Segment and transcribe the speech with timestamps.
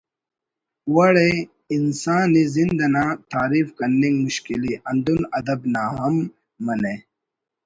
[0.93, 1.29] وڑ ئے
[1.75, 6.15] انسان ئے زند نا تعریف کننگ مشکل ئے ہندن ادب نا ہم
[6.65, 6.93] منہ